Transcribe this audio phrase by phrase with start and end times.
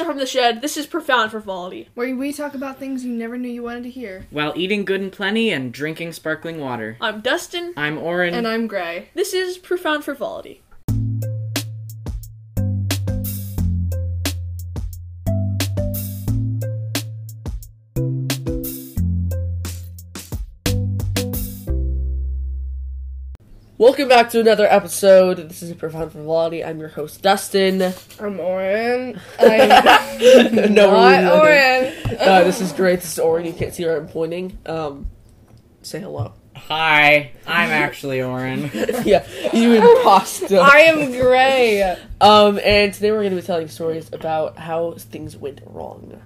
[0.00, 0.62] Director from the Shed.
[0.62, 1.90] This is Profound Frivolity.
[1.94, 4.26] Where we talk about things you never knew you wanted to hear.
[4.30, 6.96] While eating good and plenty and drinking sparkling water.
[7.02, 7.74] I'm Dustin.
[7.76, 8.32] I'm Oren.
[8.32, 9.10] And I'm Gray.
[9.12, 10.62] This is Profound Frivolity.
[23.80, 25.38] Welcome back to another episode.
[25.48, 26.62] This is Profound Frivolity.
[26.62, 27.80] I'm your host, Dustin.
[28.20, 29.18] I'm Oren.
[29.38, 31.94] I'm no, not Oren.
[32.20, 33.00] Uh, this is great.
[33.00, 33.46] This is Oren.
[33.46, 34.58] You can't see where I'm pointing.
[34.66, 35.06] Um,
[35.80, 36.34] say hello.
[36.54, 38.70] Hi, I'm actually Oren.
[39.06, 40.60] yeah, you imposter.
[40.60, 41.96] I am Gray.
[42.20, 46.20] Um, and today we're going to be telling stories about how things went wrong.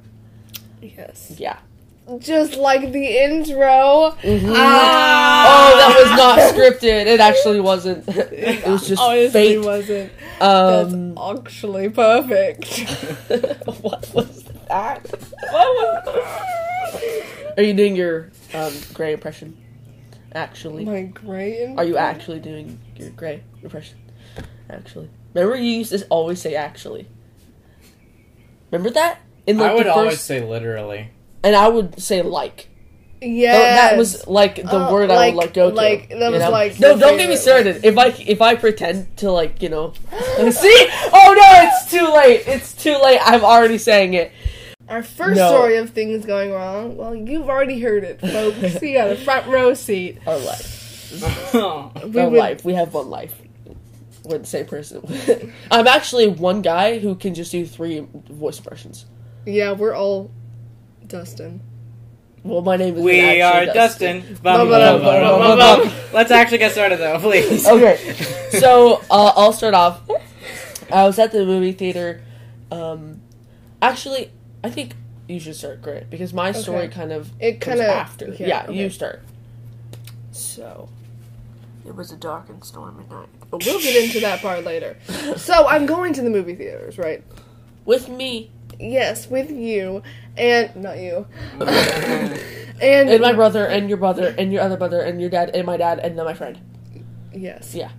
[0.82, 1.36] Yes.
[1.38, 1.58] Yeah.
[2.18, 4.14] Just like the intro.
[4.22, 4.50] Mm-hmm.
[4.50, 7.06] Oh, that was not scripted.
[7.06, 8.06] It actually wasn't.
[8.08, 9.64] It was just Honestly, fate.
[9.64, 10.12] wasn't.
[10.40, 12.66] Um, That's actually perfect.
[13.82, 15.00] what was that?
[15.50, 17.54] What was?
[17.56, 19.56] Are you doing your um, gray impression?
[20.34, 21.74] Actually, My Gray.
[21.74, 23.96] are you actually doing your gray impression?
[24.68, 27.06] Actually, remember you used to always say actually.
[28.70, 29.20] Remember that?
[29.46, 31.10] In I like, would the always say literally.
[31.44, 32.68] And I would say like.
[33.22, 33.52] Yeah.
[33.56, 35.74] That was like the Uh, word I would like go to.
[35.76, 36.50] like, that was, know?
[36.50, 37.84] like, no, don't get me favorite, started.
[37.84, 39.94] If I if I pretend to like you know,
[40.50, 42.42] see, oh no, it's too late.
[42.46, 43.20] It's too late.
[43.22, 44.30] I'm already saying it.
[44.90, 45.48] Our first No.
[45.48, 46.98] story of things going wrong.
[46.98, 48.82] Well, you've already heard it, folks.
[48.82, 50.18] you got a front row seat.
[50.26, 51.22] Our life,
[51.54, 51.60] We
[52.20, 52.64] our would- life.
[52.64, 53.40] We have one life.
[54.24, 55.00] We're the same person.
[55.70, 59.06] I'm actually one guy who can just do three voice impressions.
[59.46, 60.30] Yeah, we're all
[61.06, 61.60] Dustin.
[62.42, 64.20] Well, my name is we are Dustin.
[64.42, 65.92] Bum, Bum, bum.
[66.12, 67.66] Let's actually get started though, please.
[67.66, 67.96] okay,
[68.50, 70.00] so uh, I'll start off.
[70.92, 72.22] I was at the movie theater.
[72.70, 73.20] Um,
[73.80, 74.30] actually,
[74.62, 74.94] I think
[75.28, 76.88] you should start, Grant, because my story Okay.
[76.88, 78.26] kind of It kinda- after.
[78.38, 78.74] yeah, Yeah, okay.
[78.74, 79.22] you start.
[80.32, 80.88] So,
[81.86, 83.28] it was a dark and stormy night.
[83.50, 84.96] But we'll get into that part later.
[85.36, 87.22] So I'm going to the movie theaters, right?
[87.86, 90.02] With me Yes, with you
[90.36, 91.26] and not you.
[91.60, 95.66] and and my brother and your brother and your other brother and your dad and
[95.66, 96.58] my dad and then my friend.
[97.32, 97.90] yes, Yeah,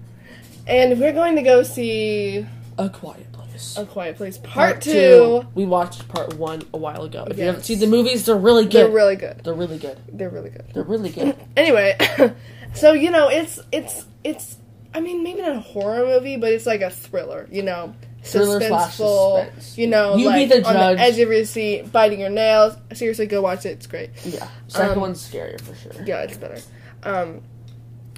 [0.68, 2.46] and we're going to go see
[2.78, 3.78] A Quiet Place.
[3.78, 5.46] A Quiet Place Part, Two.
[5.56, 7.26] We watched part one a while ago.
[7.30, 8.74] If you haven't seen the movies, they're really good.
[8.88, 9.42] They're really good.
[9.44, 9.98] They're really good.
[10.12, 10.66] They're really good.
[10.74, 11.36] They're really good.
[11.56, 11.98] Anyway,
[12.74, 14.58] so you know, it's it's it's.
[14.94, 17.48] I mean, maybe not a horror movie, but it's like a thriller.
[17.52, 17.94] You know,
[18.26, 19.46] suspenseful.
[19.46, 19.78] suspense.
[19.78, 20.98] You know, You be like the on judge.
[20.98, 22.76] the edge of your seat, biting your nails.
[22.94, 23.70] Seriously, go watch it.
[23.70, 24.10] It's great.
[24.26, 26.04] Yeah, second Um, one's scarier for sure.
[26.06, 26.60] Yeah, it's better.
[27.04, 27.42] Um,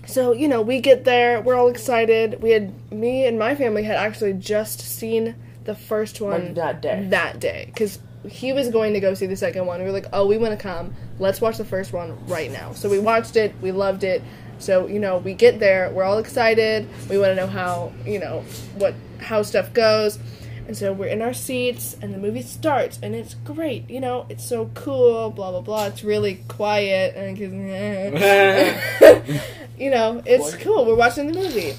[0.05, 2.41] so you know, we get there, we're all excited.
[2.41, 5.35] We had me and my family had actually just seen
[5.65, 7.07] the first one Like that day.
[7.09, 9.79] that day because he was going to go see the second one.
[9.79, 10.93] We were like, oh, we want to come.
[11.19, 12.71] Let's watch the first one right now.
[12.73, 13.53] So we watched it.
[13.61, 14.21] We loved it.
[14.59, 16.87] So you know, we get there, we're all excited.
[17.09, 18.43] We want to know how you know
[18.77, 20.19] what how stuff goes.
[20.67, 23.89] And so we're in our seats, and the movie starts, and it's great.
[23.89, 25.29] You know, it's so cool.
[25.29, 25.85] Blah blah blah.
[25.85, 27.37] It's really quiet, and
[29.77, 30.85] you know, it's cool.
[30.85, 31.73] We're watching the movie,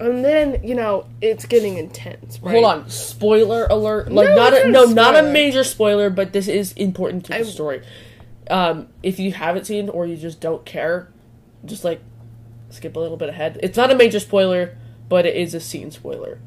[0.00, 2.40] and then you know, it's getting intense.
[2.42, 2.54] Right?
[2.54, 4.10] Hold on, spoiler alert!
[4.10, 7.32] Like No, not a, no, a not a major spoiler, but this is important to
[7.32, 7.82] the I- story.
[8.50, 11.06] Um, if you haven't seen or you just don't care,
[11.64, 12.00] just like
[12.70, 13.60] skip a little bit ahead.
[13.62, 14.76] It's not a major spoiler,
[15.08, 16.40] but it is a scene spoiler.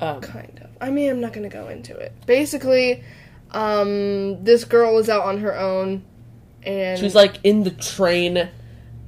[0.00, 0.70] Um, Kind of.
[0.80, 2.12] I mean, I'm not going to go into it.
[2.26, 3.04] Basically,
[3.50, 6.04] um, this girl is out on her own,
[6.62, 8.48] and she's like in the train,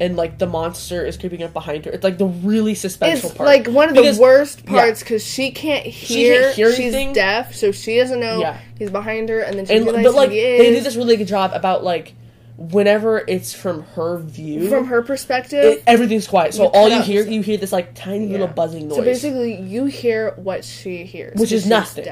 [0.01, 1.91] and like the monster is creeping up behind her.
[1.93, 3.47] It's like the really suspenseful it's part.
[3.47, 6.43] like one of the worst parts because she can't hear.
[6.43, 7.13] can't hear she's anything.
[7.15, 8.59] deaf, so she doesn't know Yeah.
[8.79, 11.17] he's behind her, and then she and realizes but like he they do this really
[11.17, 12.15] good job about like
[12.57, 15.65] whenever it's from her view from her perspective.
[15.65, 16.55] it, everything's quiet.
[16.55, 18.99] So You all you out hear, you hear this like tiny little buzzing noise.
[18.99, 22.07] So basically, you hear what she hears, which is nothing.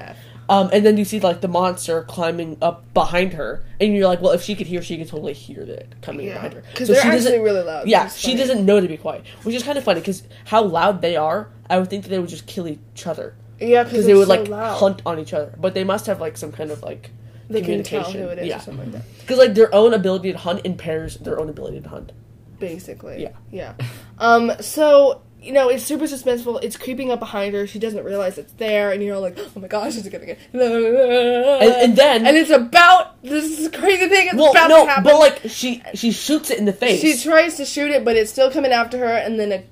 [0.48, 4.20] Um, and then you see like the monster climbing up behind her, and you're like,
[4.20, 6.62] well, if she could hear, she could totally hear it coming Yeah, behind her.
[6.72, 7.86] because So they're she actually really loud.
[7.86, 11.02] Yeah, she doesn't know to be quiet, which is kind of funny because how loud
[11.02, 11.48] they are.
[11.68, 14.26] I would think that they would just kill each other Yeah, because because they would
[14.26, 14.76] so like loud.
[14.78, 15.54] hunt on each other.
[15.56, 17.10] But they must have like some kind of like
[17.50, 18.20] They can tell communication.
[18.22, 18.56] who it is Yeah.
[18.56, 19.18] or something like that.
[19.20, 22.12] because like their own ability to hunt impairs their own ability to hunt.
[22.58, 23.22] basically.
[23.22, 23.32] Yeah.
[23.50, 23.72] Yeah.
[24.18, 26.62] Um, so, you know, it's super suspenseful.
[26.62, 27.66] It's creeping up behind her.
[27.66, 30.26] She doesn't realize it's there, and you're all like, oh my gosh, is it gonna
[30.26, 30.38] get.
[30.52, 33.22] And, and then- And it's about.
[33.22, 34.28] This crazy thing.
[34.28, 35.04] It's Well, about no, to happen.
[35.04, 37.00] but like she she shoots it in the face.
[37.00, 39.64] She tries to shoot it, but it's still coming after her, and then a.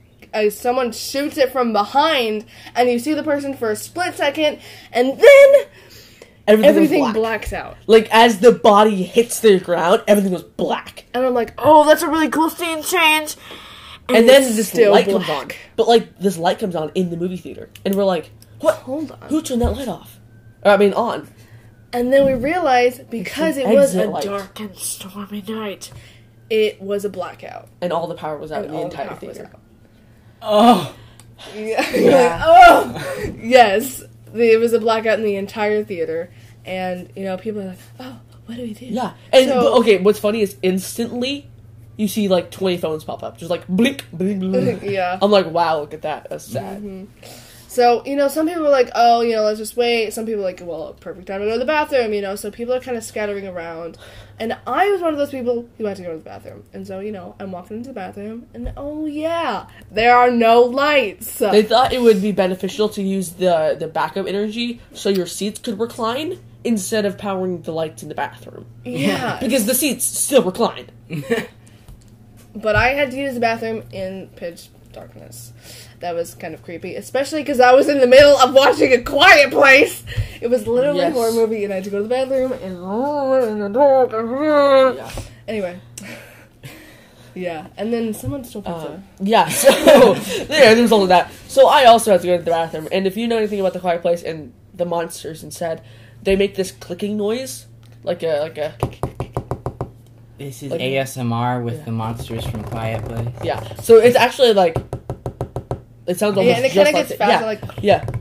[0.47, 2.45] a someone shoots it from behind,
[2.75, 4.61] and you see the person for a split second,
[4.93, 5.55] and then
[6.49, 7.15] everything, everything black.
[7.15, 7.77] blacks out.
[7.87, 11.05] Like as the body hits the ground, everything was black.
[11.15, 13.37] And I'm like, Oh, that's a really cool scene change.
[14.09, 15.50] And, then it's this still light comes on.
[15.77, 18.31] But like this light comes on in the movie theater, and we're like,
[18.61, 18.77] "What?
[18.77, 19.29] hold on.
[19.29, 20.19] Who turned that light off?"
[20.65, 21.29] Or, I mean, on.
[21.93, 24.25] And then we realized because it was a light.
[24.25, 25.93] dark, And stormy night.
[26.49, 27.69] it was a blackout.
[27.83, 29.51] And all the power was out in And the the entire power was theater.
[30.41, 30.94] Oh.
[31.55, 31.91] Yeah.
[31.97, 34.03] You're like, oh, yes.
[34.35, 36.31] It was a blackout in the entire theater,
[36.69, 38.87] and you know people are like, oh, what do we do?
[38.87, 39.15] Yeah.
[39.32, 41.49] And So- but, okay, what's funny is instantly
[41.97, 44.82] you see like twenty phones pop up, just like blink, blink, blink.
[44.85, 45.19] yeah.
[45.20, 46.31] I'm like, wow, look at that.
[46.31, 46.79] That's sad.
[46.79, 47.05] Mm-hmm.
[47.79, 50.12] So, you know, some people are like, oh, you know, let's just wait.
[50.12, 52.35] Some people are like, well, perfect time to go to the bathroom, you know.
[52.35, 53.99] So people are kind of scattering around.
[54.41, 56.65] And I was one of those people who had to go to the bathroom.
[56.73, 60.62] And so, you know, I'm walking into the bathroom, and oh, yeah, there are no
[60.62, 61.38] lights.
[61.38, 65.61] They thought it would be beneficial to use the the backup energy so your seats
[65.61, 69.38] could recline instead of powering the lights in the bathroom yeah.
[69.40, 70.93] because the seats still reclined.
[72.55, 75.52] But I had to use the bathroom in pitch darkness.
[76.00, 79.02] That was kind of creepy, especially because I was in the middle of watching a
[79.02, 80.02] quiet place.
[80.40, 81.12] It was literally Yes.
[81.12, 82.62] a horror movie, and I had to go to the bathroom and
[83.49, 84.10] in the dark.
[84.96, 85.10] Yeah.
[85.46, 85.81] Anyway,
[87.34, 88.94] yeah, and then someone stole pizza.
[88.94, 91.31] Um, yeah, so yeah, there's all of that.
[91.46, 93.72] So I also had to go to the bathroom, and if you know anything about
[93.72, 95.82] the Quiet Place and the monsters instead,
[96.23, 97.67] they make this clicking noise,
[98.05, 98.75] like a like a
[100.38, 101.85] This is Like- ASMR with Yeah.
[101.87, 103.29] the monsters from Quiet Place.
[103.43, 103.61] yeah.
[103.82, 104.76] So it's actually like
[106.06, 107.29] it sounds almost yeah, and it just kind of like gets that.
[107.43, 107.79] faster.
[107.81, 108.15] Yeah, Like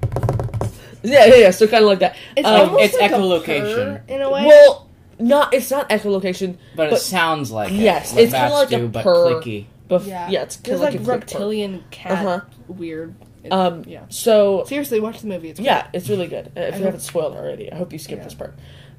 [1.03, 1.51] yeah, yeah, yeah, yeah.
[1.51, 2.15] So kind of like that.
[2.35, 3.71] it's Um, almost it's like echolocation.
[3.71, 4.45] a purr in a way.
[4.45, 4.87] Well,
[5.19, 8.71] not it's not echolocation, But, But- it sounds like yes, what it's kinda bats like
[8.71, 9.25] a do, but purr.
[9.41, 9.65] clicky.
[9.87, 12.41] but yeah, yeah, it's kind of like, like, a reptilian cat Uh-huh.
[12.67, 13.13] weird.
[13.43, 14.01] It- Um, yeah.
[14.09, 15.49] So Seriously, watch the movie.
[15.49, 15.65] It's great.
[15.67, 16.51] yeah, it's really good.
[16.57, 18.25] Uh, If I you haven't spoiled already, I hope you skipped Yeah.
[18.25, 18.55] this part.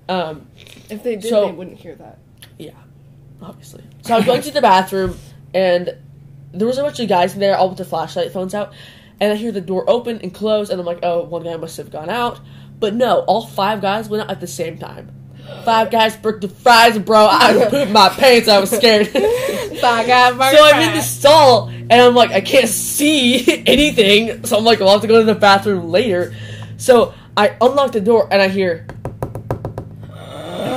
[0.08, 0.46] Um,
[0.90, 2.18] If they did, So- they wouldn't hear that.
[2.58, 2.70] Yeah,
[3.42, 3.82] obviously.
[4.02, 5.18] So I'm going to the bathroom,
[5.54, 5.94] and
[6.52, 8.72] there was a bunch of guys in there, all with their flashlight phones out.
[9.20, 11.76] And I hear the door open and close, and I'm like, oh, one guy must
[11.76, 12.40] have gone out.
[12.80, 15.10] But no, all five guys went out at the same time.
[15.64, 17.26] Five guys broke the fries, bro.
[17.28, 18.48] I pooped my pants.
[18.48, 19.06] I was scared.
[19.12, 24.44] so I'm in the stall, and I'm like, I can't see anything.
[24.44, 26.34] So I'm like, I'll have to go to the bathroom later.
[26.76, 28.86] So I unlock the door, and I hear,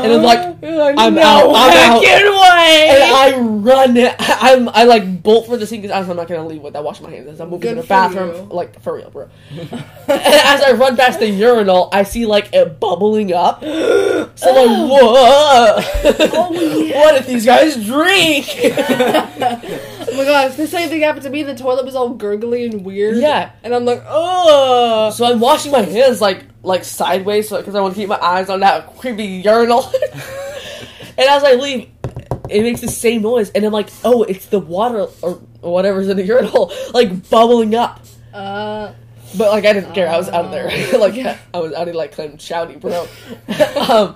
[0.04, 1.50] and I'm like, I'm out.
[1.56, 2.04] I'm out.
[2.04, 2.88] Away!
[2.90, 3.98] And I run.
[4.20, 7.12] I'm I like bolt for the sink because I'm not gonna leave without washing my
[7.12, 7.28] hands.
[7.28, 8.56] As I'm moving Good to the bathroom, you.
[8.56, 9.30] like for real, bro.
[9.50, 9.72] and
[10.08, 13.62] as I run past the urinal, I see like it bubbling up.
[13.64, 15.86] So I'm like, what?
[16.96, 18.46] what if these guys drink?
[20.22, 21.44] Oh my gosh, the same thing happened to me.
[21.44, 23.18] The toilet was all gurgly and weird.
[23.18, 23.52] Yeah.
[23.64, 25.10] And I'm like, oh.
[25.12, 28.50] so I'm washing my hands like like sideways because I want to keep my eyes
[28.50, 29.84] on that creepy urinal.
[31.18, 31.90] and as I leave,
[32.50, 36.18] it makes the same noise, and I'm like, oh, it's the water or whatever's in
[36.18, 38.02] the urinal, like bubbling up.
[38.34, 38.94] Uh,
[39.38, 40.08] But like I didn't care.
[40.10, 40.68] I was out of there.
[41.00, 41.16] like
[41.54, 43.08] I was out of like kind of shouty, bro.
[43.90, 44.16] um,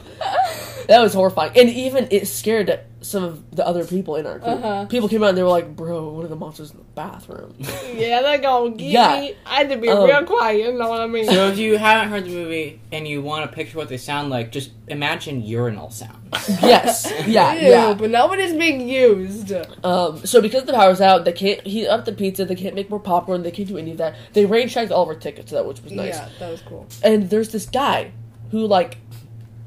[0.88, 4.64] that was horrifying, and even it scared some of the other people in our group.
[4.64, 4.86] Uh-huh.
[4.88, 7.54] People came out and they were like, "Bro, one of the monsters in the bathroom."
[7.94, 9.20] yeah, they're gonna get Yeah.
[9.22, 9.36] me.
[9.46, 11.26] I had to be Um, real quiet, you know what I mean?
[11.26, 14.30] So if you haven't heard the movie and you want to picture what they sound
[14.32, 16.16] like, just imagine urinal sounds.
[16.64, 17.94] yes, yeah, Ew, yeah.
[17.94, 19.54] but nobody's being used.
[19.83, 22.44] Um, so because the power's out, they can't heat up the pizza.
[22.44, 23.44] They can't make more popcorn.
[23.44, 24.16] They can't do any of that.
[24.33, 26.16] They rain checked all of our tickets, though, which was nice.
[26.16, 26.88] Yeah, that was cool.
[27.04, 28.12] and there's this guy
[28.52, 28.98] who like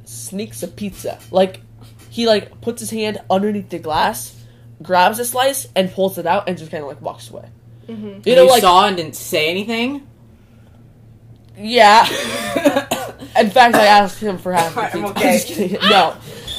[0.08, 1.18] sneaks a pizza.
[1.30, 1.60] Like
[2.10, 4.34] he like puts his hand underneath the glass,
[4.82, 7.48] grabs a slice, and pulls it out, and just kind of like walks away.
[7.88, 8.28] Mm-hmm.
[8.28, 10.06] You know, you like saw and didn't say anything.
[11.56, 12.04] yeah.
[13.38, 15.18] In fact, I asked him for half the I'm pizza.
[15.20, 15.28] okay.
[15.28, 15.80] I'm just kidding.
[15.88, 16.16] No.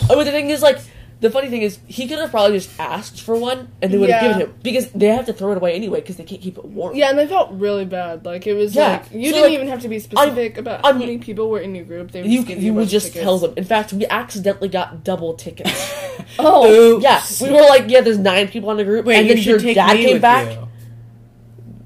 [0.09, 0.79] Oh, but the thing is, like,
[1.21, 4.09] the funny thing is, he could have probably just asked for one, and they would
[4.09, 4.27] have Yeah.
[4.29, 6.63] given him because they have to throw it away anyway because they can't keep it
[6.65, 6.95] warm.
[6.95, 8.25] Yeah, and they felt really bad.
[8.25, 8.87] Like it was Yeah.
[8.93, 11.49] like you So, didn't like, even have to be specific about I'm- how many people
[11.49, 12.11] were in your group.
[12.11, 13.23] They would You, just give you a would just tickets.
[13.23, 13.53] tell them.
[13.57, 15.93] In fact, we accidentally got double tickets.
[16.37, 19.33] Oh, Yeah, we were like, yeah, there's nine people in the group, Wait, and you
[19.33, 20.49] then should your take dad me came with back.
[20.51, 20.67] you.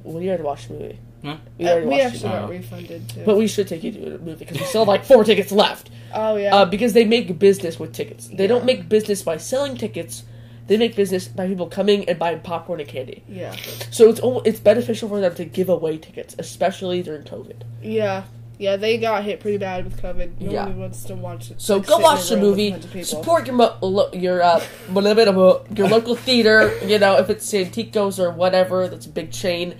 [0.03, 0.99] Well, you already watched the movie.
[1.23, 1.37] Huh?
[1.57, 2.23] We Uh, we actually it.
[2.23, 2.47] got Oh.
[2.49, 3.21] refunded too.
[3.25, 5.51] But we should take you to a movie because we still have like four tickets
[5.51, 5.89] left.
[6.13, 8.27] oh yeah, Uh, because they make business with tickets.
[8.27, 10.23] They don't make business by selling tickets.
[10.67, 13.23] They make business by people coming and buying popcorn and candy.
[13.27, 13.53] yeah,
[13.91, 17.63] So it's it's beneficial for them to give away tickets, especially during COVID.
[17.81, 18.23] yeah,
[18.59, 18.75] yeah.
[18.75, 20.39] They got hit pretty bad with COVID.
[20.41, 20.65] No Yeah.
[20.65, 21.61] one wants to watch it.
[21.61, 22.71] So like, go sit in a watch the room with a movie.
[22.71, 23.05] bunch of people.
[23.07, 24.63] Support your mo- lo- your uh,
[25.75, 26.77] your local theater.
[26.85, 29.75] You know if it's Santikos or whatever, that's a big chain.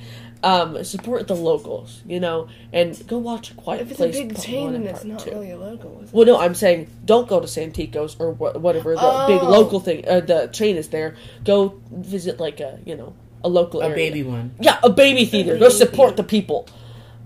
[0.45, 4.17] um, support the locals, you know, and go watch a Quiet If it's a Place.
[4.17, 5.29] big Part chain, One then and it's not Two.
[5.31, 5.99] really a logo.
[6.03, 6.13] Is it?
[6.13, 9.49] Well, no, I'm saying don't go to Santikos or wha- whatever the big Oh.
[9.49, 10.05] local thing.
[10.05, 11.15] Uh, the chain is there.
[11.45, 13.95] Go visit like a you know a local A area.
[13.95, 14.51] baby one.
[14.59, 15.53] Yeah, a baby theater.
[15.53, 16.23] Go baby support theater.
[16.23, 16.67] the people.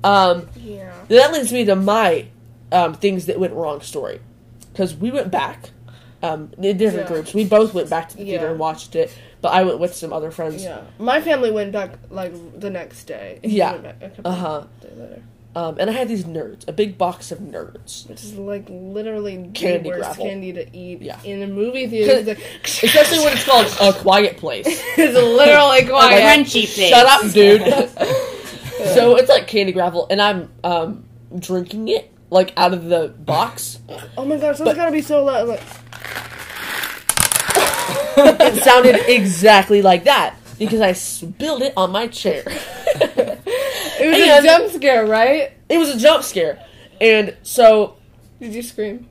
[0.04, 0.94] Um, Yeah.
[1.10, 2.28] that leads me to my
[2.72, 4.20] um, things that went wrong story
[4.74, 5.70] because we went back
[6.24, 7.14] um, in different Yeah.
[7.16, 7.34] groups.
[7.34, 8.52] We both went back to the theater Yeah.
[8.52, 10.64] and watched it, but I went with some other friends.
[10.64, 10.82] Yeah.
[11.00, 13.40] My family went back like the next day.
[13.44, 13.72] Yeah.
[13.74, 14.64] went back a couple Uh-huh.
[15.56, 18.08] Um, and I had these nerds, a big box of nerds.
[18.08, 20.26] Which is like literally Candy the worst gravel.
[20.26, 21.18] candy to eat Yeah.
[21.24, 22.22] in a movie theater.
[22.28, 24.66] Like, Especially when it's called a quiet place.
[24.98, 26.22] it's literally quiet.
[26.22, 26.90] Crunchy place.
[26.90, 27.62] Shut up, dude.
[28.98, 31.06] so it's like candy gravel, and I'm um,
[31.38, 33.80] drinking it like out of the box.
[34.18, 35.48] Oh my gosh, that's But- gotta be so loud.
[35.48, 35.62] Like,
[38.20, 42.44] it sounded exactly like that because I spilled it on my chair.
[42.46, 45.52] it was And- a jump scare, right?
[45.70, 46.64] it was a jump scare,
[47.00, 47.98] and so
[48.40, 49.08] Did you scream?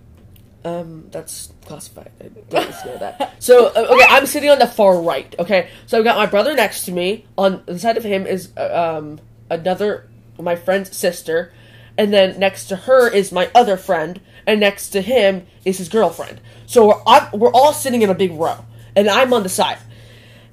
[0.64, 2.11] Um, that's classified.
[2.21, 3.37] I didn't know that.
[3.38, 5.33] So, uh, okay, I'm sitting on the far right.
[5.38, 7.25] Okay, so I've got my brother next to me.
[7.38, 11.53] On the side of him is uh, um another my friend's sister,
[11.97, 15.88] and then next to her is my other friend, and next to him is his
[15.88, 16.41] girlfriend.
[16.67, 19.79] So we're I'm, we're all sitting in a big row, and I'm on the side,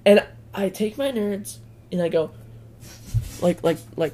[0.06, 1.58] and I take my nerds
[1.92, 2.32] and I go
[3.42, 4.14] like like like.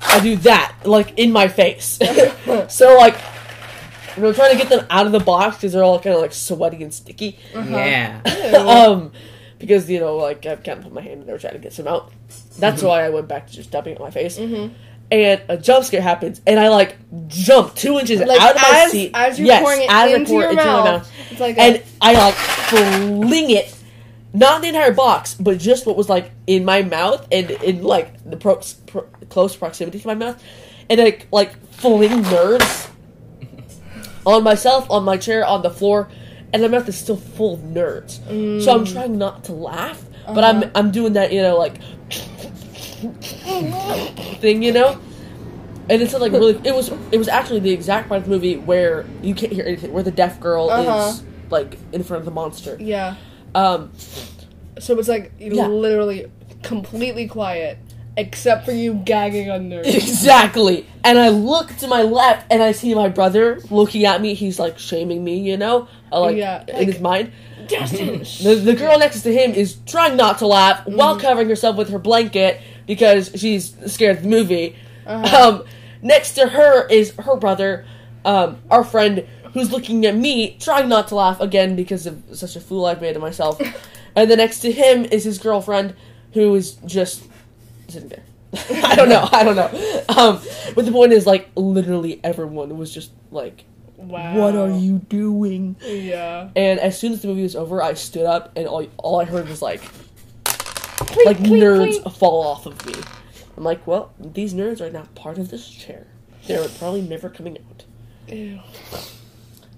[0.00, 1.98] I do that, like in my face.
[2.68, 3.14] so, like,
[4.16, 6.22] and I'm trying to get them out of the box because they're all kind of
[6.22, 7.38] like sweaty and sticky.
[7.52, 8.22] Yeah.
[8.66, 9.12] um,
[9.58, 11.88] because you know, like I of put my hand in there trying to get some
[11.88, 12.12] out.
[12.58, 14.38] That's why I went back to just dumping it on my face.
[14.38, 14.74] Mm-hmm.
[15.10, 16.96] And a jump scare happens, and I like
[17.28, 19.10] jump two inches Like out of my as, seat.
[19.14, 21.82] as you're yes, pouring it as into pour your it mouth, it's like a, and
[22.00, 23.74] I like fling it,
[24.34, 28.22] not the entire box, but just what was like in my mouth and in like
[28.28, 30.42] the pro- pro- close proximity to my mouth,
[30.90, 32.90] and like like fling nerds
[34.26, 36.10] on myself, on my chair, on the floor,
[36.52, 38.20] and my mouth is still full of nerds.
[38.62, 41.80] So I'm trying not to laugh, but I'm I'm doing that you know like
[44.40, 44.98] thing, you know.
[45.90, 48.56] And it's like really, it was it was actually the exact part of the movie
[48.56, 51.08] where you can't hear anything, where the deaf girl Uh-huh.
[51.08, 52.76] is like in front of the monster.
[52.80, 53.16] yeah.
[53.54, 53.90] Um,
[54.78, 55.66] So it's like Yeah.
[55.66, 56.26] literally
[56.62, 57.78] completely quiet,
[58.18, 59.94] except for you gagging on nerds.
[59.94, 60.86] exactly.
[61.02, 64.34] And I look to my left, and I see my brother looking at me.
[64.34, 67.32] He's like shaming me, you know, uh, like Yeah, in his mind.
[67.68, 71.20] Justin, The, the girl next to him is trying not to laugh while Mm-hmm.
[71.22, 74.76] covering herself with her blanket because she's scared of the movie.
[75.06, 75.48] Uh-huh.
[75.48, 75.64] Um,
[76.02, 77.84] next to her is her brother,
[78.24, 82.56] um, our friend, who's looking at me, trying not to laugh again because of such
[82.56, 83.60] a fool I've made of myself.
[84.16, 85.94] and then next to him is his girlfriend,
[86.32, 87.24] who is just
[87.88, 88.22] sitting there.
[88.84, 89.28] I don't know.
[89.30, 90.04] I don't know.
[90.08, 90.40] Um,
[90.74, 93.64] but the point is, like, literally everyone was just like,
[93.98, 94.36] wow.
[94.38, 96.48] "What are you doing?" Yeah.
[96.56, 99.24] And as soon as the movie was over, I stood up and all, all I
[99.24, 99.82] heard was like
[100.44, 102.16] Clink, like clink, nerds clink.
[102.16, 102.94] fall off of me.
[103.56, 106.06] I'm like, well, these nerds are now part of this chair.
[106.46, 107.84] They're probably never coming out.
[108.32, 108.60] Ew.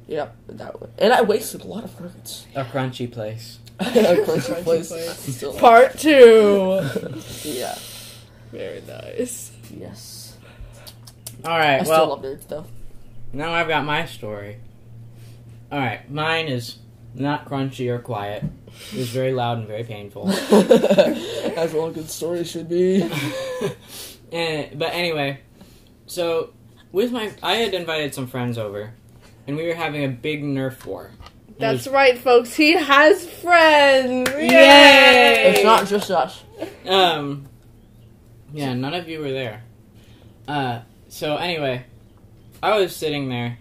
[0.06, 0.90] Yep, that one.
[0.98, 2.44] And I wasted a lot of nerds.
[2.54, 3.58] A crunchy place.
[3.80, 4.88] A crunchy Crunchy place.
[4.88, 5.36] place.
[5.36, 6.80] Still- Part two.
[7.44, 7.76] yeah.
[8.52, 9.52] Very nice.
[9.74, 10.36] Yes.
[11.44, 11.74] All right.
[11.74, 11.86] I right.
[11.86, 12.66] still love nerds though.
[13.32, 14.58] Now I've got my story.
[15.72, 16.78] All right, mine is
[17.14, 18.44] not crunchy or quiet.
[18.92, 20.28] It was very loud and very painful.
[21.56, 23.02] As all good stories should be.
[24.32, 25.40] and, but anyway,
[26.06, 26.50] so
[26.92, 28.92] with my, I had invited some friends over,
[29.46, 31.10] and we were having a big Nerf war.
[31.48, 32.54] It That's was- right, folks.
[32.54, 34.30] He has friends.
[34.30, 34.48] Yay!
[34.48, 35.52] Yay!
[35.54, 36.42] It's not just us.
[36.86, 37.46] Um,
[38.52, 39.62] yeah, none of you were there.
[40.48, 41.84] Uh, so anyway,
[42.62, 43.58] I was sitting there.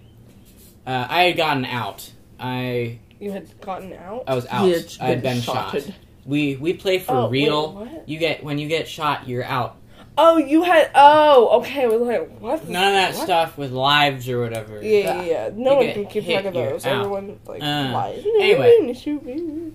[0.85, 2.11] Uh, I had gotten out.
[2.39, 4.23] I You had gotten out.
[4.27, 4.65] I was out.
[4.65, 5.71] He had I had been been shot.
[5.71, 5.95] shotted.
[6.25, 7.73] We we play for Oh, wait, real.
[7.73, 8.07] what?
[8.09, 9.75] You get when you get shot, you're out.
[10.17, 10.91] Oh, you had.
[10.95, 11.87] Oh, okay.
[11.87, 12.67] We're like, what?
[12.67, 13.23] None of that What?
[13.23, 14.81] stuff with lives or whatever.
[14.83, 15.49] Yeah, yeah, yeah.
[15.53, 16.85] No You one get can keep hit, track of you're those.
[16.85, 16.99] out.
[16.99, 18.25] Everyone like Uh, lies.
[18.41, 18.93] anyway.
[18.93, 19.71] shoot me.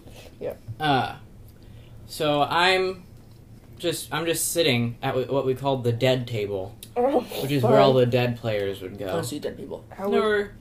[0.79, 1.17] Uh,
[2.07, 3.05] so I'm
[3.79, 7.73] just I'm just sitting at what we called the dead table, Oh, which is fun.
[7.73, 9.19] where all the dead players would go.
[9.19, 9.85] I see dead people.
[9.91, 10.53] How There were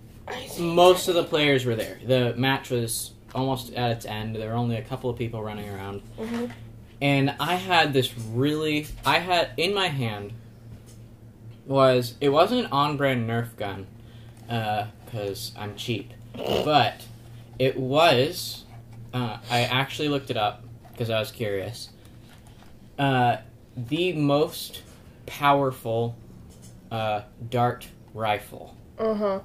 [0.59, 1.99] most of the players were there.
[2.05, 4.35] The match was almost at its end.
[4.35, 6.01] There were only a couple of people running around.
[6.19, 6.51] Mhm.
[7.01, 10.33] And I had this really I had in my hand
[11.65, 13.87] was it wasn't an on brand Nerf gun,
[14.47, 16.11] because I'm cheap.
[16.35, 17.01] But
[17.59, 18.63] it was
[19.13, 21.89] uh, I actually looked it up because I was curious.
[22.99, 23.37] Uh,
[23.75, 24.81] the most
[25.25, 26.15] powerful
[26.91, 28.75] uh, dart rifle.
[28.99, 29.39] Uh huh.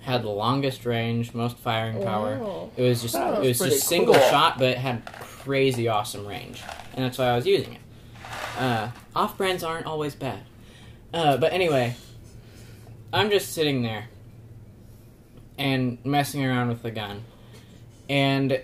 [0.00, 2.38] Had the longest range, most firing power.
[2.38, 2.70] Wow.
[2.76, 4.22] It was just That it was was just single cool.
[4.30, 6.60] shot, but it had crazy awesome range,
[6.94, 7.80] and that's why I was using it.
[8.58, 10.40] Uh, off brands aren't always bad,
[11.14, 11.94] uh, but anyway,
[13.12, 14.06] I'm just sitting there
[15.58, 17.22] and messing around with the gun,
[18.08, 18.60] and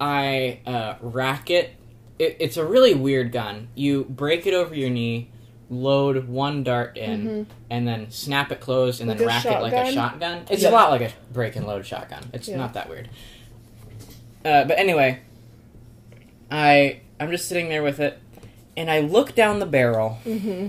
[0.00, 1.70] I uh, rack it.
[2.18, 2.36] It.
[2.40, 3.68] It's a really weird gun.
[3.74, 5.30] You break it over your knee,
[5.70, 9.24] load one dart in, and then snap it closed, and Mm-hmm.
[9.24, 9.94] Like then rack it like a shotgun?
[10.38, 10.46] shotgun.
[10.50, 10.70] It's Yeah.
[10.70, 12.22] a lot like a break and load shotgun.
[12.32, 12.56] It's Yeah.
[12.56, 13.08] not that weird.
[14.44, 15.20] Uh, but anyway,
[16.50, 18.18] I I'm just sitting there with it,
[18.76, 20.68] and I look down the barrel, Mm-hmm.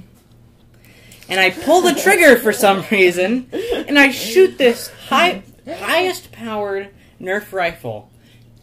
[1.29, 6.89] and I pull the trigger for some reason, and I shoot this high highest powered
[7.21, 8.09] Nerf rifle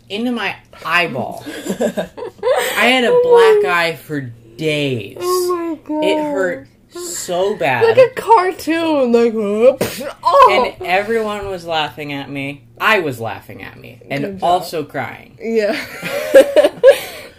[0.09, 1.43] into my eyeball.
[1.47, 5.19] I had a black eye for days.
[5.21, 6.05] Oh my god.
[6.05, 7.85] It hurt so bad.
[7.85, 9.33] Like a cartoon, like
[10.23, 10.75] oh.
[10.79, 12.67] and everyone was laughing at me.
[12.79, 15.39] I was laughing at me and also crying.
[15.41, 15.73] yeah.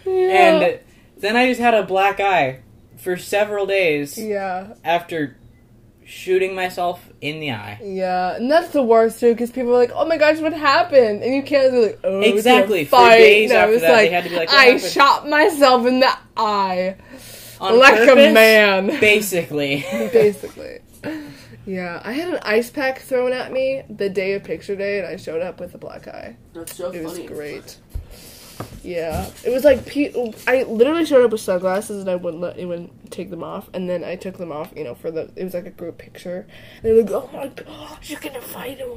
[0.06, 0.12] yeah.
[0.12, 0.80] And
[1.18, 2.62] then I just had a black eye
[2.98, 5.38] for several days yeah, after
[6.08, 7.80] shooting myself in the eye.
[7.84, 11.22] yeah, and that's the worst too, because people are like, "Oh my gosh, what happened?"
[11.22, 13.82] And you can't be like, "Oh, it was Exactly, for fight." days no, after it's
[13.82, 16.96] that, like, they had to be like, "I happened?" shot myself in the eye
[17.60, 19.86] On like a man." Basically.
[19.92, 20.80] Basically.
[21.66, 25.08] Yeah, I had an ice pack thrown at me the day of picture day, and
[25.08, 26.38] I showed up with a black eye.
[26.54, 27.00] That's so funny.
[27.00, 27.78] It was great.
[28.88, 29.80] Yeah, it was like
[30.48, 33.90] I literally showed up with sunglasses and I wouldn't let anyone take them off, and
[33.90, 34.72] then I took them off.
[34.76, 36.48] You know, for the it was like a group picture.
[36.78, 38.90] And they were like, "Oh my gosh, you're gonna fight him!"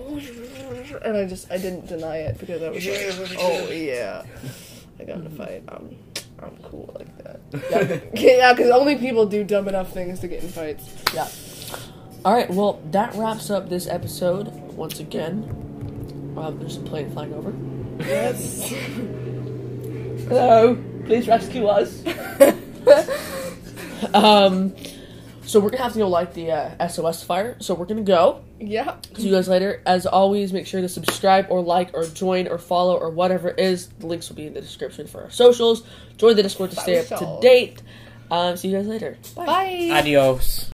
[1.05, 4.23] And I just I didn't deny it because I was like, "Oh yeah,
[5.01, 5.65] I got in a fight.
[5.67, 5.97] I'm
[6.39, 10.51] I'm cool like that." yeah, because only people do dumb enough things to get in
[10.51, 10.89] fights.
[11.13, 11.29] Yeah.
[12.25, 12.49] All right.
[12.49, 14.49] Well, that wraps up this episode.
[14.77, 17.53] Once again, wow, there's a plane flying over.
[17.99, 18.73] Yes.
[20.31, 20.79] Hello.
[21.07, 22.05] Please rescue us.
[24.15, 24.75] um.
[25.43, 27.57] So we're gonna have to go light the uh, SOS fire.
[27.59, 28.45] So we're gonna go.
[28.61, 28.99] yeah.
[29.17, 29.83] See you guys later.
[29.85, 33.59] As always, make sure to subscribe or like or join or follow or whatever it
[33.59, 33.89] is.
[33.89, 35.83] The links will be in the description for our socials.
[36.19, 37.83] Join the Discord to stay up to date.
[38.31, 39.19] Um, see you guys later.
[39.35, 39.47] Bye.
[39.47, 39.89] Bye.
[39.95, 40.71] Adios.